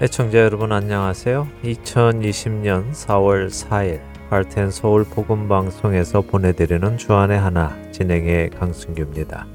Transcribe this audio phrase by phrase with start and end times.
[0.00, 1.48] 애청자 여러분 안녕하세요.
[1.64, 4.00] 2020년 4월 4일
[4.30, 9.48] 할텐 서울 복음 방송에서 보내드리는 주안의 하나 진행의 강승규입니다.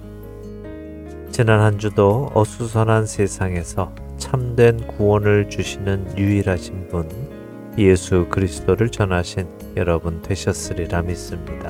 [1.32, 7.08] 지난 한 주도 어수선한 세상에서 참된 구원을 주시는 유일하신 분
[7.78, 9.48] 예수 그리스도를 전하신
[9.78, 11.70] 여러분 되셨으리라 믿습니다.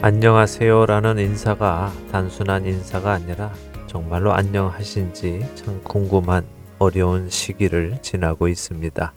[0.00, 3.52] 안녕하세요라는 인사가 단순한 인사가 아니라
[3.90, 6.46] 정말로 안녕하신지 참 궁금한
[6.78, 9.12] 어려운 시기를 지나고 있습니다.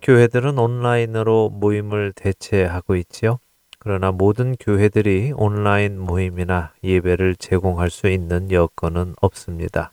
[0.00, 3.40] 교회들은 온라인으로 모임을 대체하고 있지요.
[3.80, 9.92] 그러나 모든 교회들이 온라인 모임이나 예배를 제공할 수 있는 여건은 없습니다.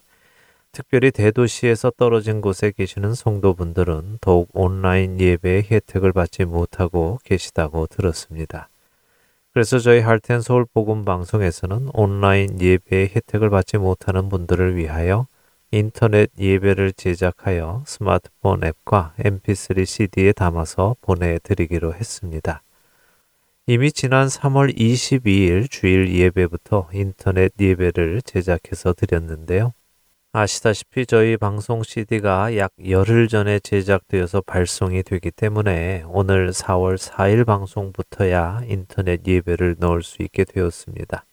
[0.70, 8.68] 특별히 대도시에서 떨어진 곳에 계시는 성도분들은 더욱 온라인 예배의 혜택을 받지 못하고 계시다고 들었습니다.
[9.56, 15.26] 그래서 저희 할텐 서울 복음 방송에서는 온라인 예배의 혜택을 받지 못하는 분들을 위하여
[15.70, 22.60] 인터넷 예배를 제작하여 스마트폰 앱과 mp3 CD에 담아서 보내드리기로 했습니다.
[23.66, 29.72] 이미 지난 3월 22일 주일 예배부터 인터넷 예배를 제작해서 드렸는데요.
[30.38, 38.64] 아시다시피 저희 방송 CD가 약 열흘 전에 제작되어서 발송이 되기 때문에 오늘 4월 4일 방송부터야
[38.66, 41.24] 인터넷 예배를 넣을 수 있게 되었습니다.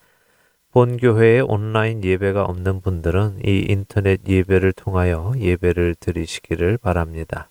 [0.72, 7.50] 본 교회에 온라인 예배가 없는 분들은 이 인터넷 예배를 통하여 예배를 드리시기를 바랍니다.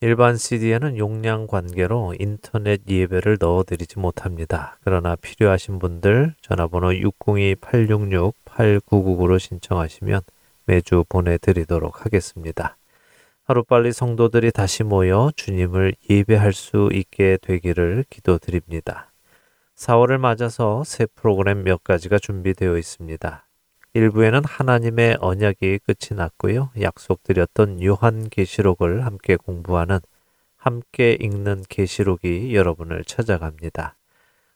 [0.00, 4.78] 일반 CD에는 용량 관계로 인터넷 예배를 넣어드리지 못합니다.
[4.84, 10.20] 그러나 필요하신 분들 전화번호 602-866-8999로 신청하시면
[10.70, 12.76] 매주 보내드리도록 하겠습니다.
[13.42, 19.12] 하루빨리 성도들이 다시 모여 주님을 예배할 수 있게 되기를 기도드립니다.
[19.74, 23.48] 4월을 맞아서 새 프로그램 몇 가지가 준비되어 있습니다.
[23.94, 26.70] 일부에는 하나님의 언약이 끝이 났고요.
[26.80, 29.98] 약속드렸던 요한계시록을 함께 공부하는
[30.56, 33.96] 함께 읽는 계시록이 여러분을 찾아갑니다.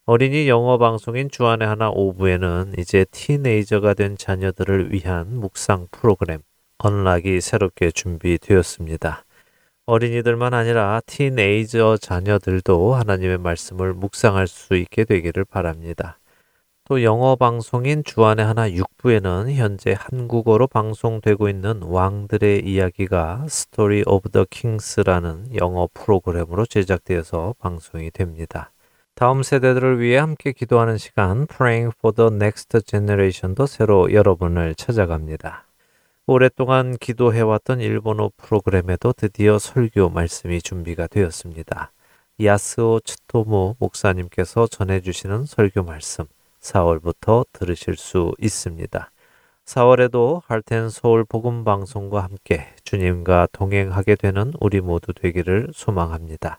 [0.06, 6.42] 어린이 영어 방송인 주안의 하나 오부에는 이제 티네이저가 된 자녀들을 위한 묵상 프로그램
[6.76, 9.24] 언락이 새롭게 준비되었습니다.
[9.86, 16.18] 어린이들만 아니라 티네이저 자녀들도 하나님의 말씀을 묵상할 수 있게 되기를 바랍니다.
[16.84, 24.44] 또 영어 방송인 주안의 하나 6부에는 현재 한국어로 방송되고 있는 왕들의 이야기가 Story of the
[24.50, 28.73] Kings라는 영어 프로그램으로 제작되어서 방송이 됩니다.
[29.16, 35.66] 다음 세대들을 위해 함께 기도하는 시간 Praying for the Next Generation도 새로 여러분을 찾아갑니다.
[36.26, 41.92] 오랫동안 기도해왔던 일본어 프로그램에도 드디어 설교 말씀이 준비가 되었습니다.
[42.42, 46.24] 야스오 츠토무 목사님께서 전해주시는 설교 말씀
[46.60, 49.10] 4월부터 들으실 수 있습니다.
[49.64, 56.58] 4월에도 할텐 서울 복음 방송과 함께 주님과 동행하게 되는 우리 모두 되기를 소망합니다.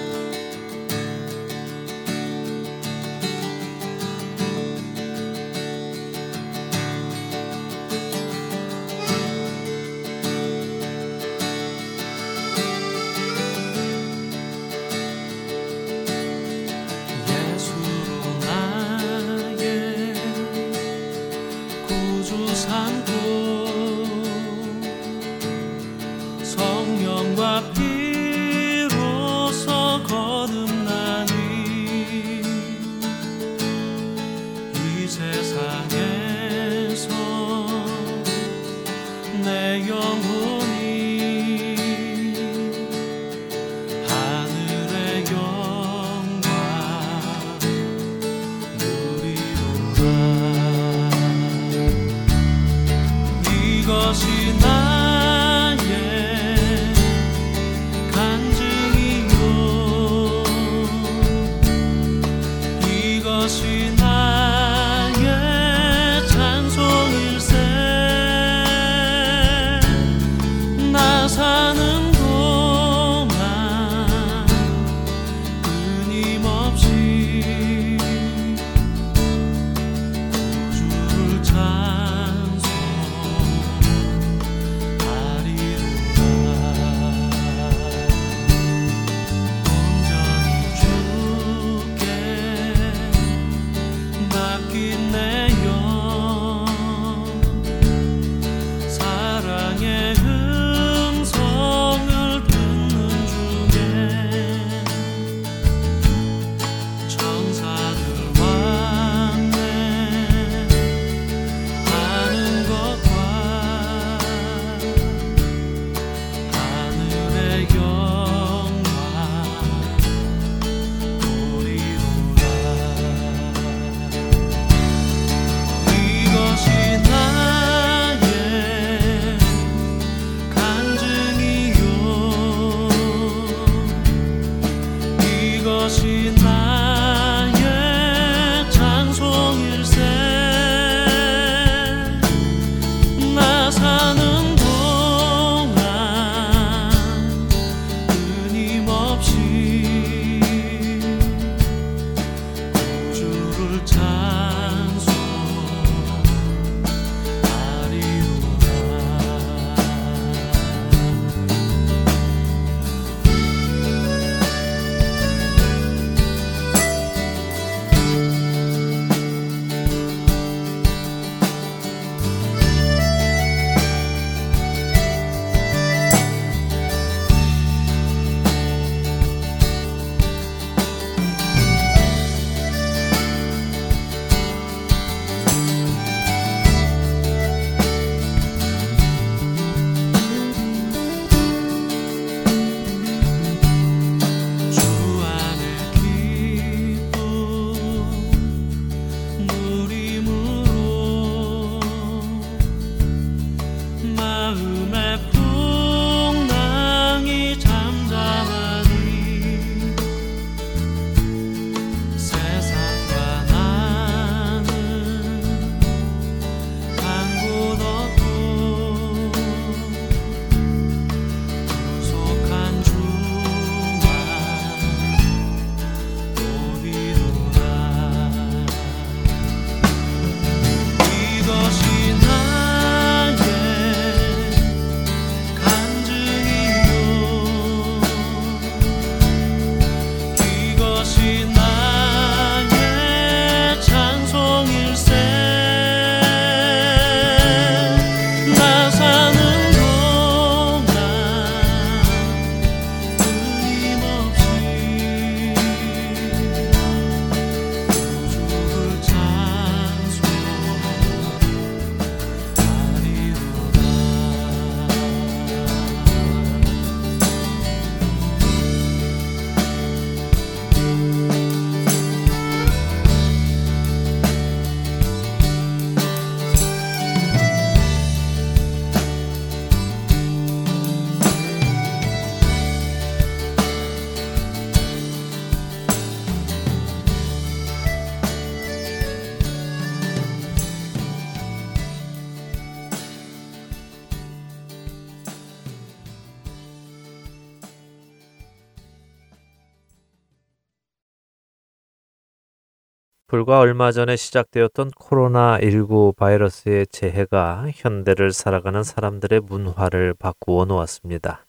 [303.41, 311.47] 불과 얼마 전에 시작되었던 코로나19 바이러스의 재해가 현대를 살아가는 사람들의 문화를 바꾸어 놓았습니다.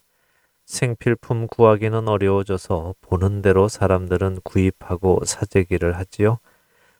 [0.64, 6.38] 생필품 구하기는 어려워져서 보는 대로 사람들은 구입하고 사재기를 하지요.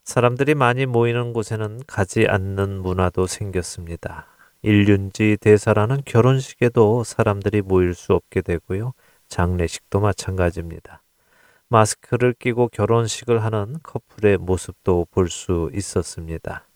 [0.05, 4.27] 사람들이 많이 모이는 곳에는 가지 않는 문화도 생겼습니다.
[4.61, 8.93] 일륜지 대사라는 결혼식에도 사람들이 모일 수 없게 되고요.
[9.29, 11.02] 장례식도 마찬가지입니다.
[11.73, 16.67] 마스크를 끼고 결혼식을 하는 커플의 모습도 볼 수 있었습니다.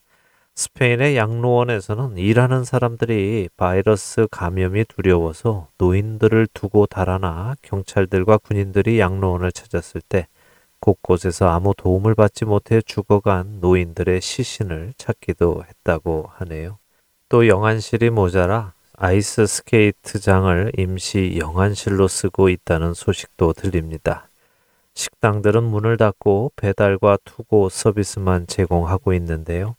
[0.54, 10.28] 스페인의 양로원에서는 일하는 사람들이 바이러스 감염이 두려워서 노인들을 두고 달아나 경찰들과 군인들이 양로원을 찾았을 때
[10.80, 16.78] 곳곳에서 아무 도움을 받지 못해 죽어간 노인들의 시신을 찾기도 했다고 하네요.
[17.28, 24.25] 또 영안실이 모자라 아이스 스케이트장을 임시 영안실로 쓰고 있다는 소식도 들립니다.
[24.96, 29.76] 식당들은 문을 닫고 배달과 투고 서비스만 제공하고 있는데요.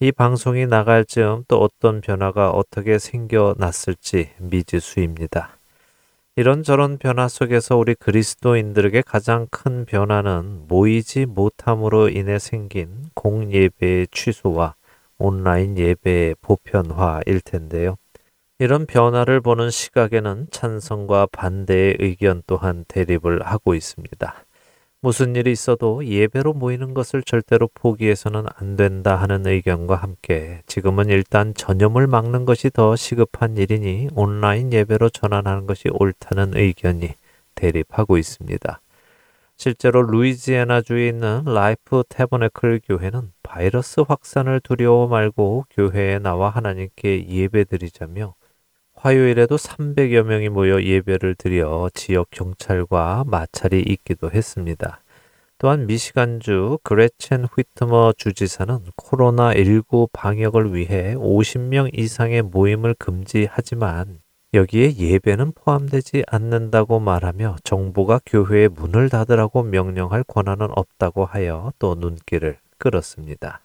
[0.00, 5.56] 이 방송이 나갈 즈음 또 어떤 변화가 어떻게 생겨났을지 미지수입니다.
[6.34, 14.74] 이런저런 변화 속에서 우리 그리스도인들에게 가장 큰 변화는 모이지 못함으로 인해 생긴 공예배의 취소와
[15.18, 17.96] 온라인 예배의 보편화일 텐데요.
[18.58, 24.44] 이런 변화를 보는 시각에는 찬성과 반대의 의견 또한 대립을 하고 있습니다.
[25.00, 31.54] 무슨 일이 있어도 예배로 모이는 것을 절대로 포기해서는 안 된다 하는 의견과 함께 지금은 일단
[31.54, 37.14] 전염을 막는 것이 더 시급한 일이니 온라인 예배로 전환하는 것이 옳다는 의견이
[37.56, 38.80] 대립하고 있습니다.
[39.56, 48.34] 실제로 루이지애나주에 있는 라이프 태버네클 교회는 바이러스 확산을 두려워 말고 교회에 나와 하나님께 예배드리자며
[49.02, 55.00] 화요일에도 300여 명이 모여 예배를 드려 지역 경찰과 마찰이 있기도 했습니다.
[55.58, 64.20] 또한 미시간주 그레첸 휘트머 주지사는 코로나19 방역을 위해 50명 이상의 모임을 금지하지만
[64.54, 72.58] 여기에 예배는 포함되지 않는다고 말하며 정부가 교회의 문을 닫으라고 명령할 권한은 없다고 하여 또 눈길을
[72.78, 73.62] 끌었습니다.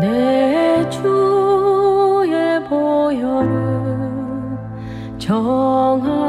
[0.00, 4.58] 내 주의 보혈은
[5.18, 6.22] 정하고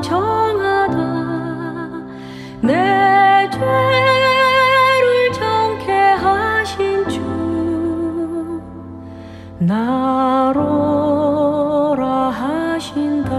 [0.00, 0.96] 정하다.
[2.62, 7.20] 내 죄를 정케 하신 주
[9.58, 10.46] 나로라
[12.30, 13.36] 하신다.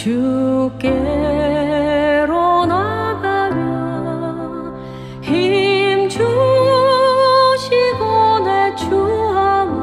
[0.00, 0.80] 주께로
[2.64, 4.72] 나가며
[5.20, 6.24] 힘 주시고
[8.42, 9.76] 내 주함을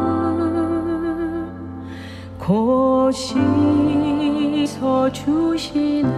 [2.39, 3.38] 곧 씻어
[5.12, 6.09] 주시네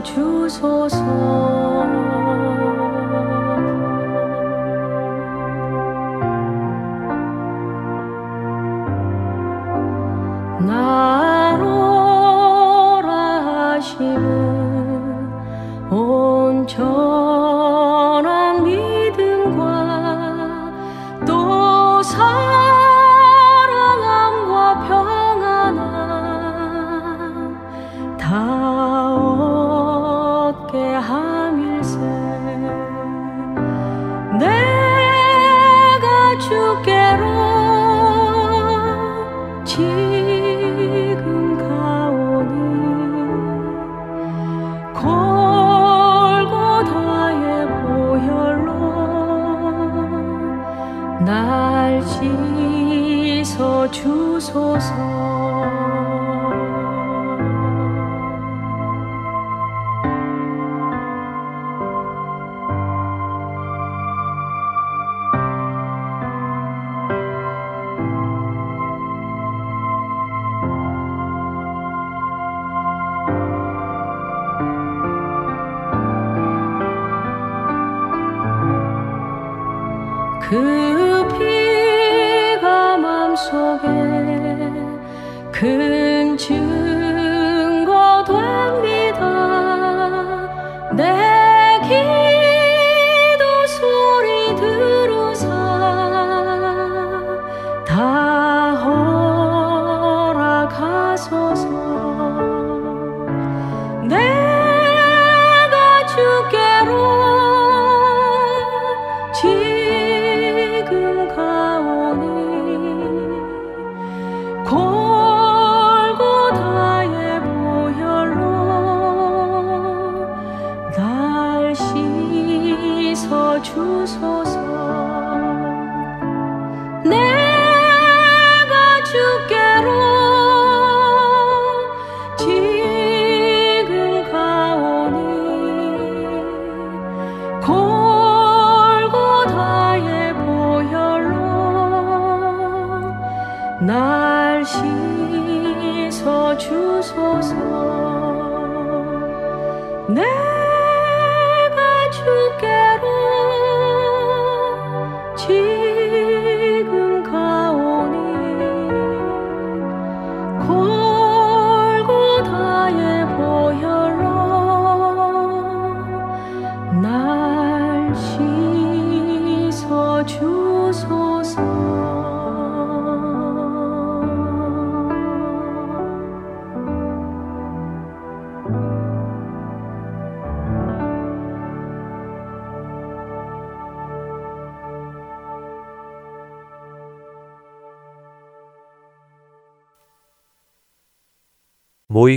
[0.00, 1.61] 주소서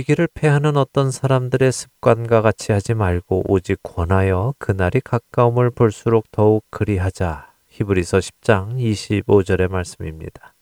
[0.06, 7.52] 모이기를 패하는 어떤 사람들의 습관과 같이 하지 말고 오직 권하여 그날이 가까움을 볼수록 더욱 그리하자.
[7.68, 10.54] 히브리서 10장 25절의 말씀입니다.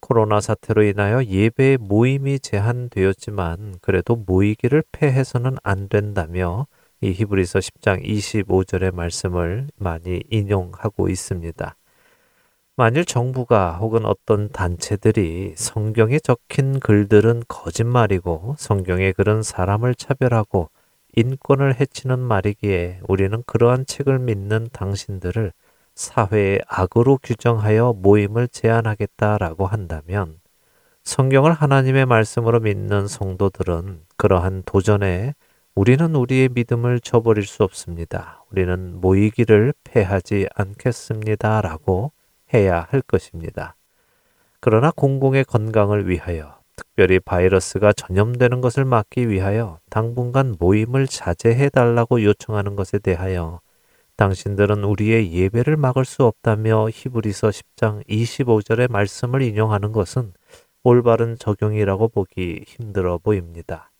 [0.00, 6.66] 코로나 사태로 인하여 예배의 모임이 제한되었지만 그래도 모이기를 패해서는 안 된다며
[7.00, 11.76] 이 히브리서 10장 25절의 말씀을 많이 인용하고 있습니다.
[12.80, 20.70] 만일 정부가 혹은 어떤 단체들이 성경에 적힌 글들은 거짓말이고 성경의 글은 사람을 차별하고
[21.14, 25.52] 인권을 해치는 말이기에 우리는 그러한 책을 믿는 당신들을
[25.94, 30.40] 사회의 악으로 규정하여 모임을 제한하겠다라고 한다면
[31.04, 35.34] 성경을 하나님의 말씀으로 믿는 성도들은 그러한 도전에
[35.74, 38.42] 우리는 우리의 믿음을 저버릴 수 없습니다.
[38.50, 41.60] 우리는 모이기를 패하지 않겠습니다.
[41.60, 42.12] 라고
[42.52, 43.76] 해야 할 것입니다.
[44.60, 52.76] 그러나 공공의 건강을 위하여 특별히 바이러스가 전염되는 것을 막기 위하여 당분간 모임을 자제해 달라고 요청하는
[52.76, 53.60] 것에 대하여
[54.16, 60.32] 당신들은 우리의 예배를 막을 수 없다며 히브리서 10장 25절의 말씀을 인용하는 것은
[60.82, 63.90] 올바른 적용이라고 보기 힘들어 보입니다.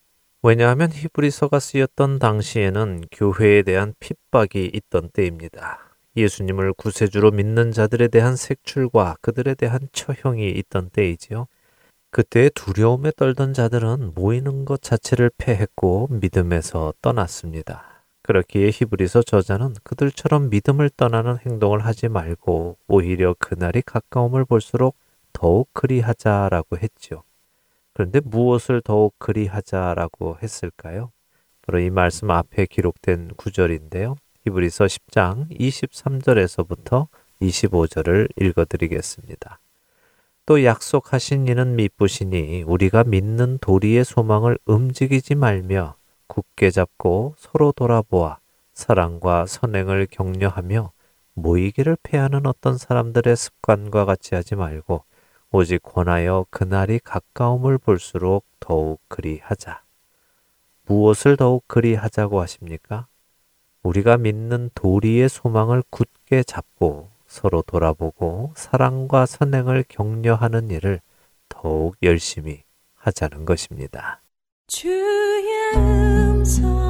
[0.43, 5.90] 왜냐하면 히브리서가 쓰였던 당시에는 교회에 대한 핍박이 있던 때입니다.
[6.17, 11.47] 예수님을 구세주로 믿는 자들에 대한 색출과 그들에 대한 처형이 있던 때이지요.
[12.11, 18.05] 그때 두려움에 떨던 자들은 모이는 것 자체를 패했고 믿음에서 떠났습니다.
[18.23, 24.97] 그렇기에 히브리서 저자는 그들처럼 믿음을 떠나는 행동을 하지 말고 오히려 그날이 가까움을 볼수록
[25.33, 27.23] 더욱 그리하자라고 했지요.
[27.93, 31.13] 그런데 무엇을 더욱 그리하자라고 했을까요?
[31.63, 34.17] 바로 이 말씀 앞에 기록된 구절인데요.
[34.47, 37.09] 히브리서 10장 23절에서부터
[37.43, 39.59] 25절을 읽어드리겠습니다.
[40.47, 45.95] 또 약속하신 이는 미쁘시니 우리가 믿는 도리의 소망을 움직이지 말며
[46.27, 48.39] 굳게 잡고 서로 돌아보아
[48.73, 50.93] 사랑과 선행을 격려하며
[51.35, 55.05] 모이기를 패하는 어떤 사람들의 습관과 같이 하지 말고
[55.53, 59.83] 오직 권하여 그날이 가까움을 볼수록 더욱 그리하자.
[60.87, 63.07] 무엇을 더욱 그리하자고 하십니까?
[63.83, 71.01] 우리가 믿는 도리의 소망을 굳게 잡고 서로 돌아보고 사랑과 선행을 격려하는 일을
[71.49, 72.63] 더욱 열심히
[72.95, 74.23] 하자는 것입니다.
[74.67, 76.90] 주의 음성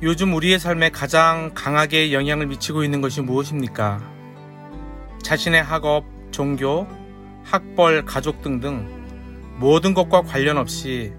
[0.00, 4.00] 요즘 우리의 삶에 가장 강하게 영향을 미치고 있는 것이 무엇입니까?
[5.24, 6.86] 자신의 학업, 종교,
[7.42, 8.88] 학벌, 가족 등등
[9.56, 11.12] 모든 것과 관련 없이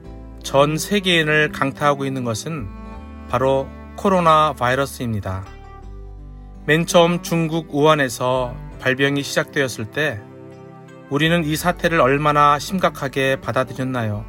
[0.43, 2.69] 전 세계인을 강타하고 있는 것은
[3.27, 5.43] 바로 코로나 바이러스입니다.
[6.65, 10.21] 맨 처음 중국 우한에서 발병이 시작되었을 때
[11.09, 14.23] 우리는 이 사태를 얼마나 심각하게 받아들였나요?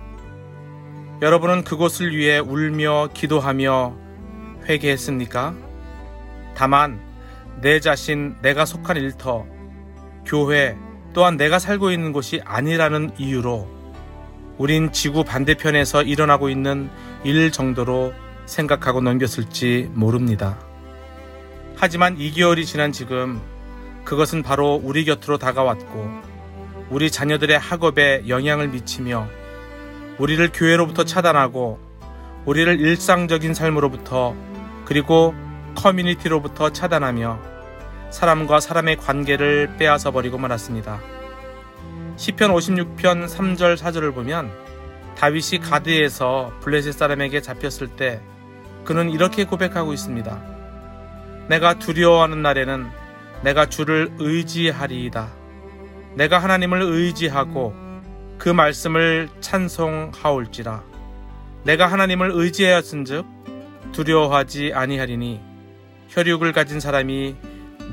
[1.22, 3.99] 여러분은 그곳을 위해 울며 기도하며
[4.70, 5.54] 회개했습니까?
[6.54, 7.00] 다만
[7.60, 9.46] 내 자신, 내가 속한 일터,
[10.24, 10.76] 교회,
[11.12, 13.68] 또한 내가 살고 있는 곳이 아니라는 이유로
[14.58, 16.90] 우린 지구 반대편에서 일어나고 있는
[17.24, 18.12] 일 정도로
[18.46, 20.58] 생각하고 넘겼을지 모릅니다.
[21.76, 23.40] 하지만 2개월이 지난 지금
[24.04, 26.30] 그것은 바로 우리 곁으로 다가왔고
[26.90, 29.28] 우리 자녀들의 학업에 영향을 미치며
[30.18, 31.78] 우리를 교회로부터 차단하고
[32.44, 34.34] 우리를 일상적인 삶으로부터
[34.90, 35.36] 그리고
[35.76, 37.38] 커뮤니티로부터 차단하며
[38.10, 41.00] 사람과 사람의 관계를 빼앗아 버리고 말았습니다.
[42.16, 44.50] 시편 56편 3절 4절을 보면
[45.16, 48.20] 다윗이 가드에서 블레셋 사람에게 잡혔을 때
[48.84, 50.42] 그는 이렇게 고백하고 있습니다.
[51.46, 52.88] 내가 두려워하는 날에는
[53.44, 55.28] 내가 주를 의지하리이다.
[56.16, 57.76] 내가 하나님을 의지하고
[58.38, 60.82] 그 말씀을 찬송하올지라.
[61.62, 63.40] 내가 하나님을 의지하였은즉
[63.92, 65.40] 두려워하지 아니하리니
[66.08, 67.36] 혈육을 가진 사람이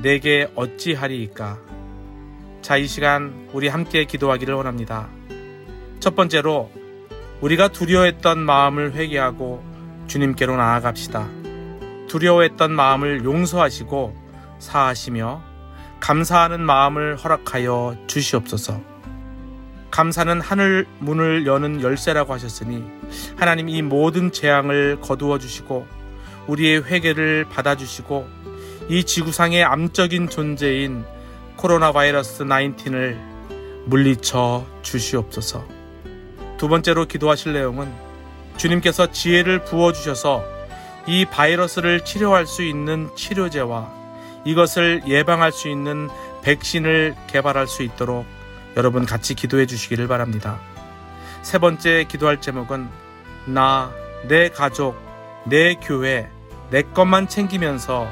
[0.02, 1.58] 내게 어찌하리이까.
[2.62, 5.08] 자, 이 시간 우리 함께 기도하기를 원합니다.
[6.00, 6.70] 첫 번째로
[7.40, 9.62] 우리가 두려워했던 마음을 회개하고
[10.06, 11.28] 주님께로 나아갑시다.
[12.08, 14.16] 두려워했던 마음을 용서하시고
[14.58, 15.42] 사하시며
[16.00, 18.97] 감사하는 마음을 허락하여 주시옵소서.
[19.90, 22.84] 감사는 하늘 문을 여는 열쇠라고 하셨으니
[23.36, 25.86] 하나님 이 모든 재앙을 거두어 주시고
[26.46, 28.28] 우리의 회개를 받아 주시고
[28.88, 31.04] 이 지구상의 암적인 존재인
[31.56, 33.18] 코로나 바이러스 19을
[33.86, 35.66] 물리쳐 주시옵소서.
[36.56, 37.92] 두 번째로 기도하실 내용은
[38.56, 40.44] 주님께서 지혜를 부어 주셔서
[41.06, 43.92] 이 바이러스를 치료할 수 있는 치료제와
[44.44, 46.08] 이것을 예방할 수 있는
[46.42, 48.26] 백신을 개발할 수 있도록
[48.78, 50.60] 여러분 같이 기도해 주시기를 바랍니다.
[51.42, 52.88] 세 번째 기도할 제목은
[53.46, 53.90] 나,
[54.28, 54.96] 내 가족,
[55.46, 56.30] 내 교회,
[56.70, 58.08] 내 것만 챙기면서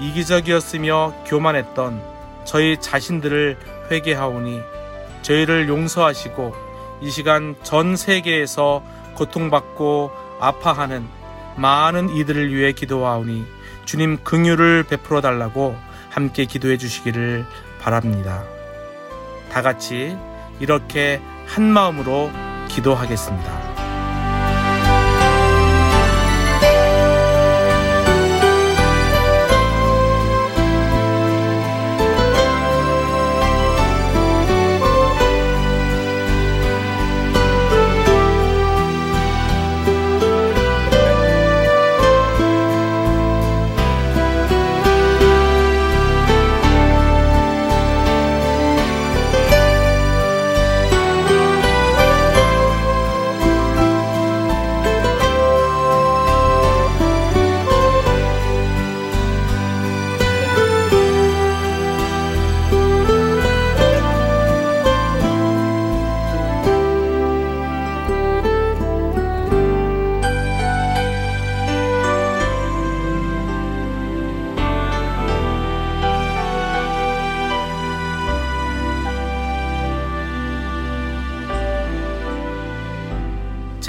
[0.00, 2.02] 이기적이었으며 교만했던
[2.44, 3.58] 저희 자신들을
[3.92, 4.60] 회개하오니
[5.22, 6.52] 저희를 용서하시고
[7.00, 8.82] 이 시간 전 세계에서
[9.14, 11.06] 고통받고 아파하는
[11.56, 13.46] 많은 이들을 위해 기도하오니
[13.84, 15.76] 주님 긍휼을 베풀어 달라고
[16.10, 17.46] 함께 기도해 주시기를
[17.80, 18.57] 바랍니다.
[19.50, 20.16] 다 같이
[20.60, 22.30] 이렇게 한 마음으로
[22.68, 23.77] 기도하겠습니다.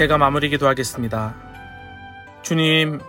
[0.00, 1.36] 제가 마무리 기도하겠습니다.
[2.40, 3.00] 주님,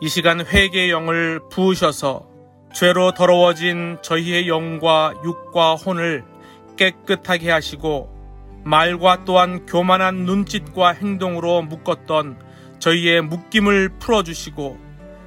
[0.00, 2.26] 이 시간 회개의 영을 부으셔서
[2.74, 6.24] 죄로 더러워진 저희의 영과 육과 혼을
[6.76, 8.12] 깨끗하게 하시고
[8.64, 12.40] 말과 또한 교만한 눈짓과 행동으로 묶었던
[12.80, 14.78] 저희의 묶임을 풀어주시고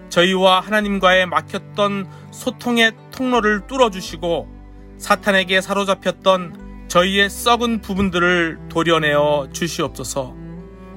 [0.10, 4.50] 저희와 하나님과의 막혔던 소통의 통로를 뚫어주시고
[4.98, 10.43] 사탄에게 사로잡혔던 저희의 썩은 부분들을 도려내어 주시옵소서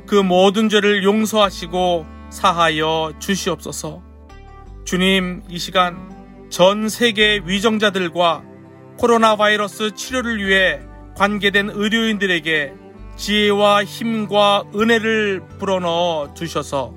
[0.06, 4.02] 그 모든 죄를 용서하시고 사하여 주시옵소서
[4.84, 6.14] 주님 이 시간
[6.48, 8.44] 전 세계 위정자들과
[8.98, 10.80] 코로나 바이러스 치료를 위해
[11.16, 12.72] 관계된 의료인들에게
[13.16, 16.94] 지혜와 힘과 은혜를 불어넣어 주셔서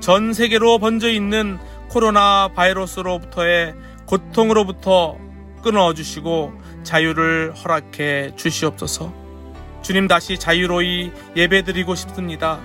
[0.00, 3.74] 전 세계로 번져 있는 코로나 바이러스로부터의
[4.06, 5.16] 고통으로부터
[5.62, 9.23] 끊어 주시고 자유를 허락해 주시옵소서.
[9.84, 12.58] 주님 다시 자유로이 예배드리고 싶습니다.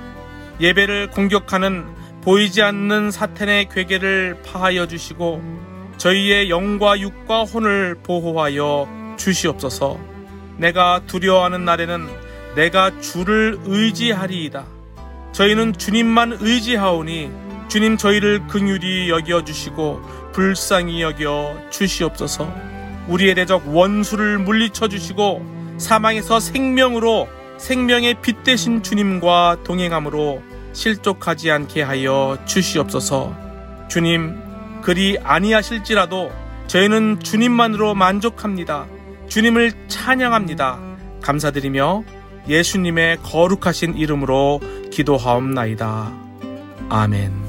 [0.62, 1.86] 예배를 공격하는
[2.21, 5.43] 보이지 않는 사탄의 괴계를 파하여 주시고
[5.97, 9.99] 저희의 영과 육과 혼을 보호하여 주시옵소서.
[10.55, 12.08] 내가 두려워하는 날에는
[12.55, 14.65] 내가 주를 의지하리이다.
[15.34, 17.32] 저희는 주님만 의지하오니
[17.67, 22.49] 주님 저희를 긍휼히 여겨 주시고 불쌍히 여겨 주시옵소서.
[23.10, 32.37] 우리의 대적 원수를 물리쳐 주시고 사망에서 생명으로 생명의 빛 대신 주님과 동행함으로 실족하지 않게 하여
[32.45, 33.35] 주시옵소서.
[33.89, 34.37] 주님
[34.81, 36.31] 그리 아니하실지라도
[36.67, 38.85] 저희는 주님만으로 만족합니다.
[39.27, 40.79] 주님을 찬양합니다.
[41.21, 42.03] 감사드리며
[42.47, 44.61] 예수님의 거룩하신 이름으로
[44.91, 46.13] 기도하옵나이다.
[46.89, 47.48] 아멘.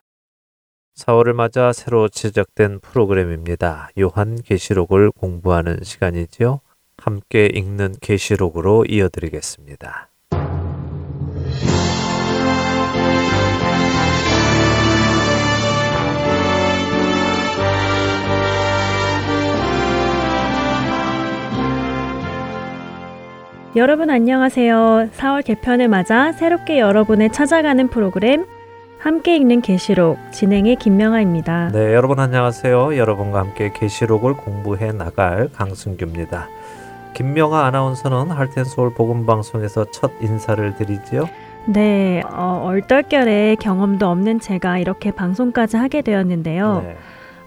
[1.01, 3.89] 4월을 맞아 새로 제작된 프로그램입니다.
[3.99, 6.61] 요한 계시록을 공부하는 시간이지요.
[6.97, 10.09] 함께 읽는 계시록으로 이어드리겠습니다.
[23.75, 25.09] 여러분 안녕하세요.
[25.15, 28.45] 4월 개편을 맞아 새롭게 여러분을 찾아가는 프로그램
[29.01, 31.69] 함께 읽는 계시록 진행의 김명아입니다.
[31.69, 32.97] 네, 여러분 안녕하세요.
[32.97, 36.47] 여러분과 함께 계시록을 공부해 나갈 강승규입니다.
[37.15, 41.27] 김명아 아나운서는 할텐서울 복음 방송에서 첫 인사를 드리지요.
[41.65, 46.83] 네, 어, 얼떨결에 경험도 없는 제가 이렇게 방송까지 하게 되었는데요.
[46.85, 46.95] 네.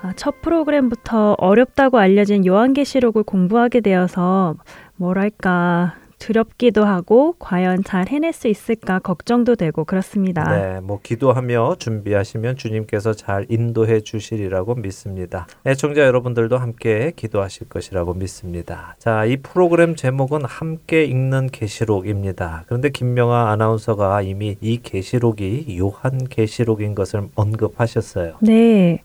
[0.03, 4.57] 아, 첫 프로그램부터 어렵다고 알려진 요한계시록을 공부하게 되어서
[4.97, 10.57] 뭐랄까 두렵기도 하고 과연 잘 해낼 수 있을까 걱정도 되고 그렇습니다.
[10.57, 15.47] 네, 뭐 기도하며 준비하시면 주님께서 잘 인도해 주시리라고 믿습니다.
[15.67, 18.97] 애청자 여러분들도 함께 기도하실 것이라고 믿습니다.
[18.99, 22.65] 자, 이 프로그램 제목은 함께 읽는 계시록입니다.
[22.69, 28.37] 그런데 김명아 아나운서가 이미 이 계시록이 요한 계시록인 것을 언급하셨어요.
[28.41, 29.03] 네.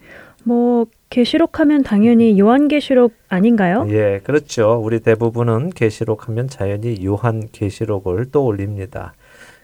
[0.50, 3.86] 뭐 계시록 하면 당연히 요한 계시록 아닌가요?
[3.90, 4.82] 예, 그렇죠.
[4.84, 9.14] 우리 대부분은 계시록 하면 자연히 요한 계시록을 떠올립니다.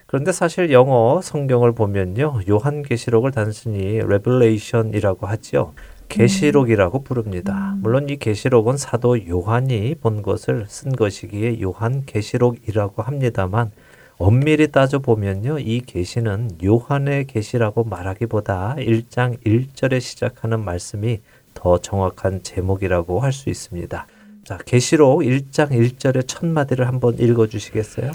[0.06, 2.42] 그런데 사실 영어 성경을 보면요.
[2.48, 5.72] 요한 계시록을 단순히 Revelation이라고 하죠.
[6.08, 7.74] 계시록이라고 부릅니다.
[7.80, 13.72] 물론 이 계시록은 사도 요한이 본 것을 쓴 것이기에 요한 계시록이라고 합니다만
[14.18, 15.58] 엄밀히 따져 보면요.
[15.58, 21.20] 이 계시는 요한의 계시라고 말하기보다 1장 1절에 시작하는 말씀이
[21.52, 24.06] 더 정확한 제목이라고 할 수 있습니다.
[24.44, 28.12] 자, 계시록 1장 1절의 첫 마디를 한번 읽어 주시겠어요?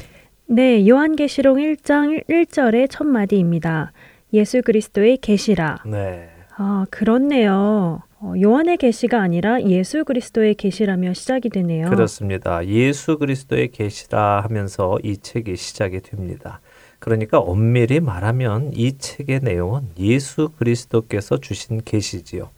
[0.47, 3.91] 네, 요한계시록 1장 1절의 첫 마디입니다.
[4.33, 5.83] 예수 그리스도의 계시라.
[5.85, 6.29] 네.
[6.57, 8.01] 아, 그렇네요.
[8.23, 11.89] 어, 요한의 계시가 아니라 예수 그리스도의 계시라며 시작이 되네요.
[11.89, 12.63] 그렇습니다.
[12.67, 16.61] 예수 그리스도의 계시라 하면서 이 책이 시작이 됩니다.
[16.99, 22.49] 그러니까 엄밀히 말하면 이 책의 내용은 예수 그리스도께서 주신 계시지요.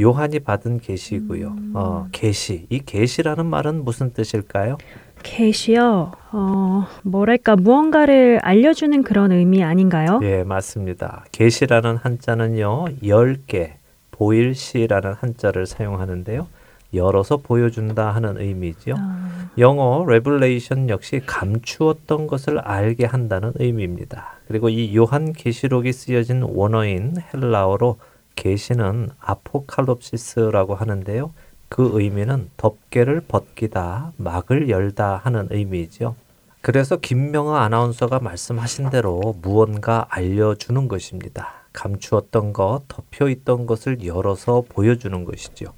[0.00, 1.56] 요한이 받은 계시고요.
[1.74, 2.66] 어, 계시.
[2.70, 4.78] 이 계시라는 말은 무슨 뜻일까요?
[5.24, 6.12] 계시요.
[6.30, 10.20] 어, 뭐랄까 무언가를 알려주는 그런 의미 아닌가요?
[10.22, 11.24] 예, 맞습니다.
[11.32, 12.84] 계시라는 한자는요.
[13.02, 13.72] 10개,
[14.18, 16.46] 보일시라는 한자를 사용하는데요.
[16.94, 18.94] 열어서 보여준다 하는 의미지요.
[18.98, 24.34] 아, 영어 Revelation 역시 감추었던 것을 알게 한다는 의미입니다.
[24.48, 27.98] 그리고 이 요한 계시록이 쓰여진 원어인 헬라어로
[28.36, 31.32] 계시는 아포칼롭시스라고 하는데요.
[31.68, 36.14] 그 의미는 덮개를 벗기다, 막을 열다 하는 의미이죠.
[36.60, 41.52] 그래서 김명아 아나운서가 말씀하신 대로 무언가 알려주는 것입니다.
[41.72, 45.72] 감추었던 것, 덮여 있던 것을 열어서 보여주는 것이죠.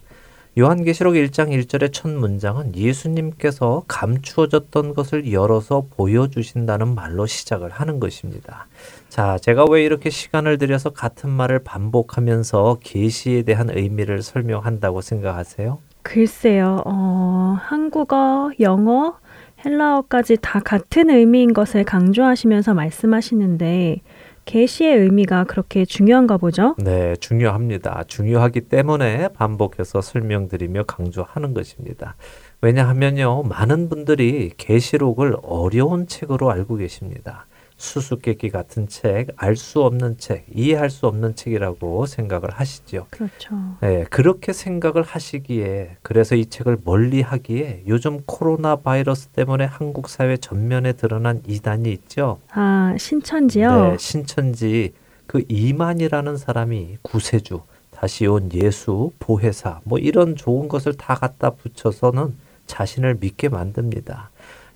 [0.59, 8.67] 요한계시록 1장 1절의 첫 문장은 예수님께서 감추어졌던 것을 열어서 보여주신다는 말로 시작을 하는 것입니다.
[9.09, 15.79] 자, 제가 왜 이렇게 시간을 들여서 같은 말을 반복하면서 계시에 대한 의미를 설명한다고 생각하세요?
[16.03, 16.83] 글쎄요.
[16.85, 19.19] 어, 한국어, 영어,
[19.65, 24.01] 헬라어까지 다 같은 의미인 것을 강조하시면서 말씀하시는데
[24.47, 26.75] 계시의 의미가 그렇게 중요한가 보죠?
[26.79, 28.05] 네, 중요합니다.
[28.09, 32.17] 중요하기 때문에 반복해서 설명드리며 강조하는 것입니다.
[32.61, 37.47] 왜냐하면요, 많은 분들이 계시록을 어려운 책으로 알고 계십니다.
[37.81, 43.07] 수수께끼 같은 책, 알 수 없는 책, 이해할 수 없는 책이라고 생각을 하시죠.
[43.11, 43.57] 그렇죠.
[43.81, 50.37] 네, 그렇게 생각을 하시기에 그래서 이 책을 멀리 하기에 요즘 코로나 바이러스 때문에 한국 사회
[50.37, 52.39] 전면에 드러난 이단이 있죠.
[52.53, 53.91] 아, 신천지요?
[53.91, 54.93] 네, 신천지
[55.27, 62.35] 그 이만이라는 사람이 구세주, 다시 온 예수, 보혜사 뭐 이런 좋은 것을 다 갖다 붙여서는
[62.67, 64.30] 자신을 믿게 만듭니다.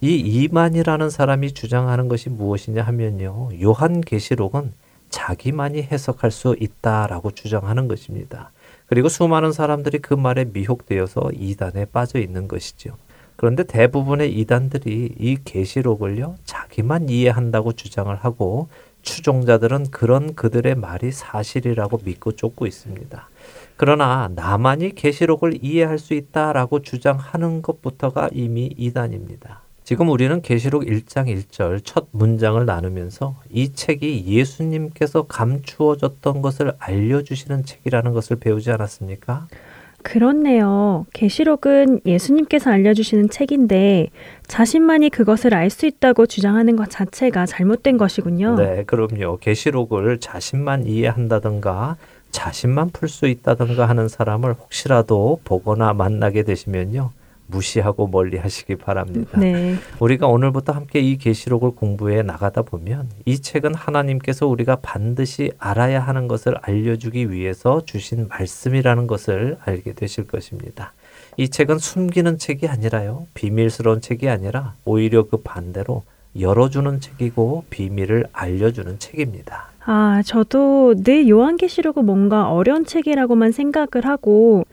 [0.04, 3.48] 이 이만이라는 사람이 주장하는 것이 무엇이냐 하면요.
[3.62, 4.74] 요한계시록은
[5.08, 8.50] 자기만이 해석할 수 있다라고 주장하는 것입니다.
[8.84, 12.98] 그리고 수많은 사람들이 그 말에 미혹되어서 이단에 빠져 있는 것이죠.
[13.36, 18.68] 그런데 대부분의 이단들이 이 계시록을요 자기만 이해한다고 주장을 하고
[19.00, 23.26] 추종자들은 그런 그들의 말이 사실이라고 믿고 쫓고 있습니다.
[23.78, 29.63] 그러나 나만이 계시록을 이해할 수 있다라고 주장하는 것부터가 이미 이단입니다.
[29.84, 38.14] 지금 우리는 계시록 1장 1절 첫 문장을 나누면서 이 책이 예수님께서 감추어졌던 것을 알려주시는 책이라는
[38.14, 39.46] 것을 배우지 않았습니까?
[40.02, 41.06] 그렇네요.
[41.12, 44.08] 계시록은 예수님께서 알려주시는 책인데
[44.46, 48.54] 자신만이 그것을 알 수 있다고 주장하는 것 자체가 잘못된 것이군요.
[48.56, 49.38] 네, 그럼요.
[49.38, 51.96] 계시록을 자신만 이해한다든가
[52.30, 57.10] 자신만 풀 수 있다든가 하는 사람을 혹시라도 보거나 만나게 되시면요.
[57.46, 59.38] 무시하고 멀리 하시기 바랍니다.
[59.38, 59.76] 네.
[60.00, 66.28] 우리가 오늘부터 함께 이 계시록을 공부해 나가다 보면 이 책은 하나님께서 우리가 반드시 알아야 하는
[66.28, 70.92] 것을 알려주기 위해서 주신 말씀이라는 것을 알게 되실 것입니다.
[71.36, 73.26] 이 책은 숨기는 책이 아니라요.
[73.34, 76.02] 비밀스러운 책이 아니라 오히려 그 반대로
[76.38, 79.68] 열어주는 책이고 비밀을 알려주는 책입니다.
[79.86, 84.64] 아, 저도 늘 요한계시록은 뭔가 어려운 책이라고만 생각을 하고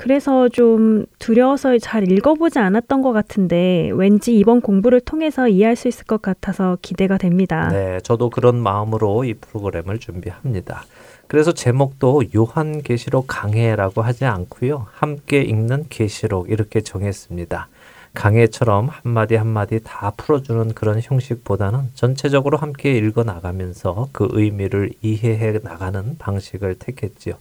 [0.00, 6.04] 그래서 좀 두려워서 잘 읽어보지 않았던 것 같은데 왠지 이번 공부를 통해서 이해할 수 있을
[6.04, 7.68] 것 같아서 기대가 됩니다.
[7.68, 10.84] 네, 저도 그런 마음으로 이 프로그램을 준비합니다.
[11.26, 14.86] 그래서 제목도 요한계시록 강해라고 하지 않고요.
[14.90, 17.68] 함께 읽는 계시록 이렇게 정했습니다.
[18.14, 26.16] 강해처럼 한마디 한마디 다 풀어주는 그런 형식보다는 전체적으로 함께 읽어 나가면서 그 의미를 이해해 나가는
[26.18, 27.34] 방식을 택했지요.